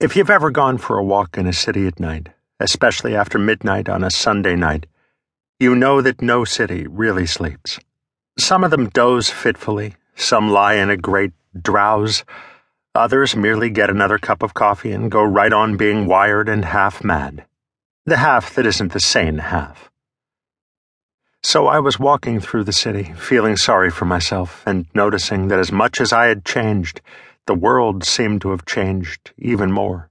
If 0.00 0.16
you've 0.16 0.30
ever 0.30 0.50
gone 0.50 0.78
for 0.78 0.96
a 0.96 1.04
walk 1.04 1.36
in 1.36 1.46
a 1.46 1.52
city 1.52 1.86
at 1.86 2.00
night, 2.00 2.30
especially 2.58 3.14
after 3.14 3.38
midnight 3.38 3.86
on 3.86 4.02
a 4.02 4.10
Sunday 4.10 4.56
night, 4.56 4.86
you 5.58 5.74
know 5.74 6.00
that 6.00 6.22
no 6.22 6.46
city 6.46 6.86
really 6.86 7.26
sleeps. 7.26 7.78
Some 8.38 8.64
of 8.64 8.70
them 8.70 8.88
doze 8.88 9.28
fitfully, 9.28 9.96
some 10.14 10.48
lie 10.48 10.76
in 10.76 10.88
a 10.88 10.96
great 10.96 11.32
drowse, 11.54 12.24
others 12.94 13.36
merely 13.36 13.68
get 13.68 13.90
another 13.90 14.16
cup 14.16 14.42
of 14.42 14.54
coffee 14.54 14.92
and 14.92 15.10
go 15.10 15.22
right 15.22 15.52
on 15.52 15.76
being 15.76 16.06
wired 16.06 16.48
and 16.48 16.64
half 16.64 17.04
mad. 17.04 17.44
The 18.06 18.16
half 18.16 18.54
that 18.54 18.64
isn't 18.64 18.94
the 18.94 19.00
sane 19.00 19.36
half. 19.36 19.90
So 21.42 21.66
I 21.66 21.78
was 21.78 22.00
walking 22.00 22.40
through 22.40 22.64
the 22.64 22.72
city, 22.72 23.12
feeling 23.18 23.58
sorry 23.58 23.90
for 23.90 24.06
myself 24.06 24.62
and 24.64 24.86
noticing 24.94 25.48
that 25.48 25.58
as 25.58 25.70
much 25.70 26.00
as 26.00 26.10
I 26.10 26.28
had 26.28 26.46
changed, 26.46 27.02
the 27.46 27.54
world 27.54 28.04
seemed 28.04 28.40
to 28.42 28.50
have 28.50 28.64
changed 28.64 29.32
even 29.38 29.72
more. 29.72 30.10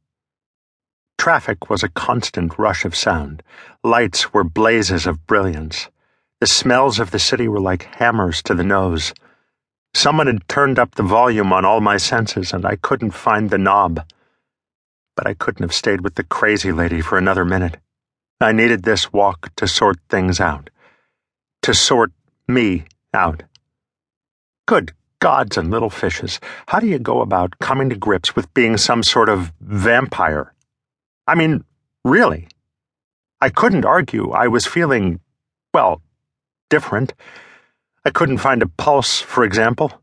Traffic 1.17 1.69
was 1.69 1.83
a 1.83 1.89
constant 1.89 2.57
rush 2.57 2.85
of 2.85 2.95
sound. 2.95 3.43
Lights 3.83 4.33
were 4.33 4.43
blazes 4.43 5.05
of 5.05 5.27
brilliance. 5.27 5.89
The 6.39 6.47
smells 6.47 6.99
of 6.99 7.11
the 7.11 7.19
city 7.19 7.47
were 7.47 7.59
like 7.59 7.95
hammers 7.95 8.41
to 8.43 8.53
the 8.53 8.63
nose. 8.63 9.13
Someone 9.93 10.27
had 10.27 10.47
turned 10.47 10.79
up 10.79 10.95
the 10.95 11.03
volume 11.03 11.51
on 11.51 11.65
all 11.65 11.81
my 11.81 11.97
senses, 11.97 12.53
and 12.53 12.65
I 12.65 12.77
couldn't 12.77 13.11
find 13.11 13.49
the 13.49 13.57
knob. 13.57 14.05
But 15.15 15.27
I 15.27 15.33
couldn't 15.33 15.63
have 15.63 15.73
stayed 15.73 16.01
with 16.01 16.15
the 16.15 16.23
crazy 16.23 16.71
lady 16.71 17.01
for 17.01 17.17
another 17.17 17.43
minute. 17.43 17.77
I 18.39 18.53
needed 18.53 18.83
this 18.83 19.11
walk 19.11 19.53
to 19.55 19.67
sort 19.67 19.97
things 20.09 20.39
out. 20.39 20.69
To 21.63 21.73
sort 21.73 22.11
me 22.47 22.85
out. 23.13 23.43
Good 24.65 24.93
gods 25.19 25.57
and 25.57 25.69
little 25.69 25.89
fishes, 25.89 26.39
how 26.67 26.79
do 26.79 26.87
you 26.87 26.99
go 26.99 27.21
about 27.21 27.59
coming 27.59 27.89
to 27.89 27.95
grips 27.95 28.35
with 28.35 28.53
being 28.53 28.77
some 28.77 29.03
sort 29.03 29.29
of 29.29 29.51
vampire? 29.61 30.53
I 31.27 31.35
mean, 31.35 31.63
really. 32.03 32.47
I 33.41 33.49
couldn't 33.49 33.85
argue 33.85 34.31
I 34.31 34.47
was 34.47 34.65
feeling, 34.65 35.19
well, 35.73 36.01
different. 36.69 37.13
I 38.03 38.09
couldn't 38.09 38.39
find 38.39 38.61
a 38.61 38.67
pulse, 38.67 39.21
for 39.21 39.43
example. 39.43 40.01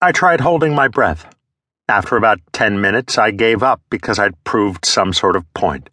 I 0.00 0.12
tried 0.12 0.40
holding 0.40 0.74
my 0.74 0.88
breath. 0.88 1.34
After 1.88 2.16
about 2.16 2.40
ten 2.52 2.80
minutes, 2.80 3.16
I 3.16 3.30
gave 3.30 3.62
up 3.62 3.80
because 3.90 4.18
I'd 4.18 4.42
proved 4.44 4.84
some 4.84 5.12
sort 5.12 5.36
of 5.36 5.52
point. 5.54 5.88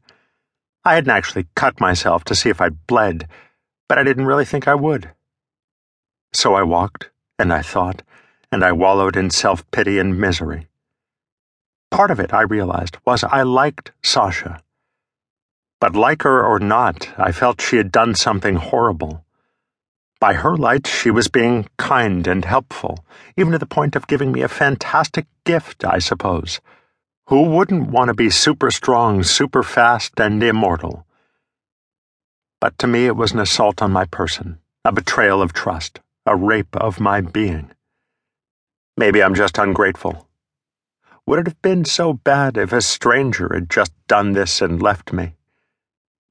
I 0.84 0.96
hadn't 0.96 1.12
actually 1.12 1.46
cut 1.56 1.80
myself 1.80 2.24
to 2.26 2.36
see 2.36 2.50
if 2.50 2.60
I'd 2.60 2.88
bled, 2.88 3.28
but 3.88 3.98
I 3.98 4.04
didn't 4.04 4.26
really 4.26 4.44
think 4.44 4.68
I 4.68 4.76
would. 4.76 5.12
So 6.34 6.56
I 6.56 6.64
walked, 6.64 7.12
and 7.38 7.54
I 7.54 7.62
thought, 7.62 8.02
and 8.54 8.64
I 8.64 8.72
wallowed 8.72 9.18
in 9.18 9.32
self 9.32 9.70
pity 9.72 9.98
and 9.98 10.18
misery. 10.18 10.68
Part 11.90 12.12
of 12.12 12.20
it, 12.20 12.34
I 12.34 12.42
realized, 12.42 12.98
was 13.06 13.24
I 13.24 13.42
liked 13.42 13.92
Sasha. 14.04 14.62
But 15.82 15.96
like 15.96 16.22
her 16.22 16.46
or 16.46 16.60
not, 16.60 17.10
I 17.18 17.32
felt 17.32 17.62
she 17.62 17.78
had 17.78 17.92
done 17.92 18.16
something 18.16 18.56
horrible. 18.56 19.26
By 20.20 20.36
her 20.36 20.56
lights, 20.56 20.90
she 20.90 21.12
was 21.12 21.28
being 21.28 21.68
kind 21.78 22.26
and 22.28 22.46
helpful, 22.46 23.04
even 23.36 23.52
to 23.52 23.60
the 23.60 23.66
point 23.66 23.96
of 23.96 24.08
giving 24.08 24.32
me 24.32 24.42
a 24.42 24.48
fantastic 24.48 25.26
gift, 25.46 25.84
I 25.84 26.00
suppose. 26.00 26.62
Who 27.28 27.44
wouldn't 27.44 27.90
want 27.90 28.08
to 28.08 28.14
be 28.14 28.30
super 28.30 28.72
strong, 28.72 29.24
super 29.24 29.64
fast, 29.64 30.20
and 30.20 30.42
immortal? 30.42 31.06
But 32.62 32.78
to 32.78 32.88
me, 32.88 33.08
it 33.08 33.16
was 33.16 33.34
an 33.34 33.40
assault 33.40 33.82
on 33.82 33.92
my 33.92 34.06
person, 34.06 34.60
a 34.86 34.92
betrayal 34.92 35.42
of 35.42 35.54
trust, 35.54 36.00
a 36.26 36.36
rape 36.36 36.76
of 36.76 37.00
my 37.00 37.20
being. 37.20 37.72
Maybe 38.96 39.24
I'm 39.24 39.34
just 39.34 39.58
ungrateful. 39.58 40.28
Would 41.26 41.40
it 41.40 41.48
have 41.48 41.62
been 41.62 41.86
so 41.86 42.14
bad 42.14 42.58
if 42.58 42.74
a 42.74 42.82
stranger 42.82 43.52
had 43.54 43.70
just 43.70 43.92
done 44.08 44.34
this 44.34 44.62
and 44.62 44.82
left 44.82 45.14
me? 45.14 45.34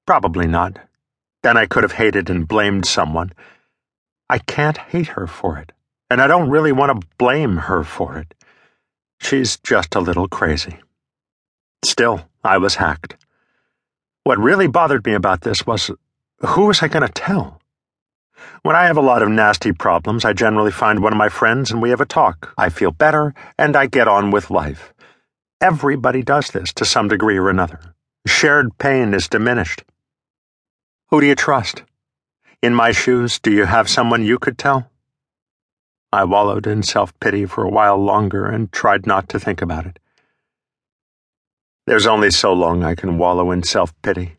Probably 0.06 0.46
not. 0.46 0.78
Then 1.42 1.56
I 1.56 1.66
could 1.66 1.82
have 1.82 1.92
hated 1.92 2.28
and 2.30 2.46
blamed 2.46 2.86
someone. 2.86 3.32
I 4.28 4.38
can't 4.38 4.76
hate 4.76 5.08
her 5.08 5.26
for 5.26 5.58
it, 5.58 5.72
and 6.10 6.20
I 6.20 6.26
don't 6.26 6.50
really 6.50 6.72
want 6.72 7.00
to 7.00 7.08
blame 7.18 7.56
her 7.56 7.82
for 7.82 8.18
it. 8.18 8.34
She's 9.20 9.56
just 9.58 9.94
a 9.94 10.00
little 10.00 10.28
crazy. 10.28 10.78
Still, 11.84 12.22
I 12.44 12.58
was 12.58 12.76
hacked. 12.76 13.16
What 14.24 14.38
really 14.38 14.68
bothered 14.68 15.04
me 15.04 15.14
about 15.14 15.40
this 15.40 15.66
was 15.66 15.90
who 16.40 16.66
was 16.66 16.82
I 16.82 16.88
going 16.88 17.06
to 17.06 17.12
tell? 17.12 17.61
When 18.62 18.76
I 18.76 18.84
have 18.86 18.96
a 18.96 19.02
lot 19.02 19.22
of 19.22 19.28
nasty 19.28 19.72
problems, 19.72 20.24
I 20.24 20.32
generally 20.32 20.70
find 20.70 21.02
one 21.02 21.12
of 21.12 21.18
my 21.18 21.28
friends 21.28 21.70
and 21.70 21.82
we 21.82 21.90
have 21.90 22.00
a 22.00 22.06
talk. 22.06 22.54
I 22.56 22.68
feel 22.68 22.90
better 22.90 23.34
and 23.58 23.76
I 23.76 23.86
get 23.86 24.08
on 24.08 24.30
with 24.30 24.50
life. 24.50 24.94
Everybody 25.60 26.22
does 26.22 26.50
this 26.50 26.72
to 26.74 26.84
some 26.84 27.08
degree 27.08 27.36
or 27.36 27.48
another. 27.48 27.80
Shared 28.26 28.78
pain 28.78 29.14
is 29.14 29.28
diminished. 29.28 29.84
Who 31.10 31.20
do 31.20 31.26
you 31.26 31.34
trust? 31.34 31.82
In 32.62 32.74
my 32.74 32.92
shoes, 32.92 33.38
do 33.38 33.50
you 33.50 33.64
have 33.64 33.88
someone 33.88 34.24
you 34.24 34.38
could 34.38 34.56
tell? 34.58 34.90
I 36.12 36.24
wallowed 36.24 36.66
in 36.66 36.82
self 36.82 37.18
pity 37.20 37.46
for 37.46 37.64
a 37.64 37.70
while 37.70 37.96
longer 37.96 38.46
and 38.46 38.70
tried 38.70 39.06
not 39.06 39.28
to 39.30 39.40
think 39.40 39.62
about 39.62 39.86
it. 39.86 39.98
There's 41.86 42.06
only 42.06 42.30
so 42.30 42.52
long 42.52 42.84
I 42.84 42.94
can 42.94 43.18
wallow 43.18 43.50
in 43.50 43.62
self 43.62 43.92
pity. 44.02 44.36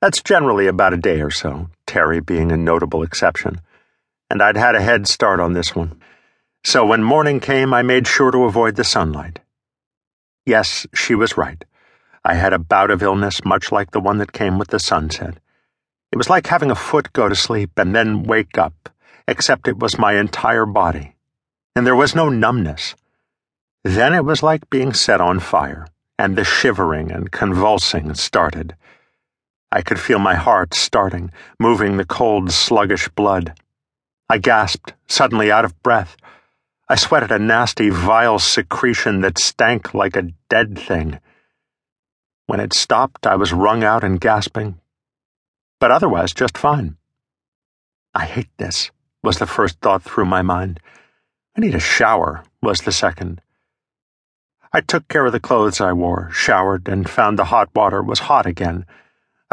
That's 0.00 0.22
generally 0.22 0.66
about 0.66 0.92
a 0.92 0.96
day 0.96 1.20
or 1.20 1.30
so, 1.30 1.68
Terry 1.94 2.18
being 2.18 2.50
a 2.50 2.56
notable 2.56 3.04
exception, 3.04 3.60
and 4.28 4.42
I'd 4.42 4.56
had 4.56 4.74
a 4.74 4.82
head 4.82 5.06
start 5.06 5.38
on 5.38 5.52
this 5.52 5.76
one. 5.76 6.02
So 6.64 6.84
when 6.84 7.04
morning 7.04 7.38
came, 7.38 7.72
I 7.72 7.82
made 7.82 8.08
sure 8.08 8.32
to 8.32 8.46
avoid 8.46 8.74
the 8.74 8.82
sunlight. 8.82 9.38
Yes, 10.44 10.88
she 10.92 11.14
was 11.14 11.36
right. 11.36 11.64
I 12.24 12.34
had 12.34 12.52
a 12.52 12.58
bout 12.58 12.90
of 12.90 13.00
illness 13.00 13.44
much 13.44 13.70
like 13.70 13.92
the 13.92 14.00
one 14.00 14.18
that 14.18 14.32
came 14.32 14.58
with 14.58 14.70
the 14.70 14.80
sunset. 14.80 15.38
It 16.10 16.18
was 16.18 16.28
like 16.28 16.48
having 16.48 16.72
a 16.72 16.74
foot 16.74 17.12
go 17.12 17.28
to 17.28 17.36
sleep 17.36 17.70
and 17.76 17.94
then 17.94 18.24
wake 18.24 18.58
up, 18.58 18.88
except 19.28 19.68
it 19.68 19.78
was 19.78 19.96
my 19.96 20.14
entire 20.14 20.66
body. 20.66 21.14
And 21.76 21.86
there 21.86 21.94
was 21.94 22.12
no 22.12 22.28
numbness. 22.28 22.96
Then 23.84 24.14
it 24.14 24.24
was 24.24 24.42
like 24.42 24.68
being 24.68 24.94
set 24.94 25.20
on 25.20 25.38
fire, 25.38 25.86
and 26.18 26.34
the 26.34 26.42
shivering 26.42 27.12
and 27.12 27.30
convulsing 27.30 28.14
started. 28.14 28.74
I 29.74 29.82
could 29.82 29.98
feel 29.98 30.20
my 30.20 30.36
heart 30.36 30.72
starting, 30.72 31.32
moving 31.58 31.96
the 31.96 32.04
cold, 32.04 32.52
sluggish 32.52 33.08
blood. 33.08 33.58
I 34.28 34.38
gasped, 34.38 34.94
suddenly 35.08 35.50
out 35.50 35.64
of 35.64 35.82
breath. 35.82 36.16
I 36.88 36.94
sweated 36.94 37.32
a 37.32 37.40
nasty, 37.40 37.90
vile 37.90 38.38
secretion 38.38 39.22
that 39.22 39.36
stank 39.36 39.92
like 39.92 40.14
a 40.14 40.30
dead 40.48 40.78
thing. 40.78 41.18
When 42.46 42.60
it 42.60 42.72
stopped, 42.72 43.26
I 43.26 43.34
was 43.34 43.52
wrung 43.52 43.82
out 43.82 44.04
and 44.04 44.20
gasping, 44.20 44.78
but 45.80 45.90
otherwise 45.90 46.32
just 46.32 46.56
fine. 46.56 46.96
I 48.14 48.26
hate 48.26 48.56
this, 48.58 48.92
was 49.24 49.40
the 49.40 49.46
first 49.46 49.80
thought 49.80 50.04
through 50.04 50.26
my 50.26 50.42
mind. 50.42 50.78
I 51.56 51.60
need 51.60 51.74
a 51.74 51.80
shower, 51.80 52.44
was 52.62 52.82
the 52.82 52.92
second. 52.92 53.40
I 54.72 54.82
took 54.82 55.08
care 55.08 55.26
of 55.26 55.32
the 55.32 55.40
clothes 55.40 55.80
I 55.80 55.92
wore, 55.92 56.30
showered, 56.32 56.86
and 56.86 57.10
found 57.10 57.40
the 57.40 57.46
hot 57.46 57.70
water 57.74 58.00
was 58.00 58.30
hot 58.30 58.46
again. 58.46 58.86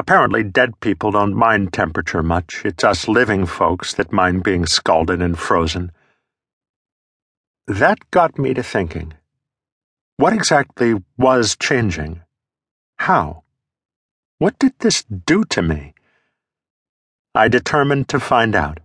Apparently, 0.01 0.41
dead 0.41 0.79
people 0.79 1.11
don't 1.11 1.35
mind 1.35 1.71
temperature 1.71 2.23
much. 2.23 2.63
It's 2.65 2.83
us 2.83 3.07
living 3.07 3.45
folks 3.45 3.93
that 3.93 4.11
mind 4.11 4.41
being 4.43 4.65
scalded 4.65 5.21
and 5.21 5.37
frozen. 5.37 5.91
That 7.67 7.99
got 8.09 8.39
me 8.39 8.55
to 8.55 8.63
thinking. 8.63 9.13
What 10.17 10.33
exactly 10.33 10.95
was 11.19 11.55
changing? 11.55 12.23
How? 12.97 13.43
What 14.39 14.57
did 14.57 14.73
this 14.79 15.03
do 15.03 15.43
to 15.51 15.61
me? 15.61 15.93
I 17.35 17.47
determined 17.47 18.09
to 18.09 18.19
find 18.19 18.55
out. 18.55 18.79